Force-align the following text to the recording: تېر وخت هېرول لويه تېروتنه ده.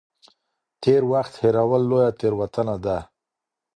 تېر 0.81 1.01
وخت 1.11 1.33
هېرول 1.41 1.83
لويه 1.89 2.09
تېروتنه 2.19 2.75
ده. 2.85 2.97